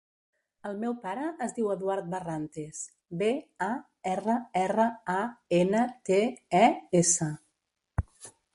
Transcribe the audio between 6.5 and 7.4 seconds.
e, essa.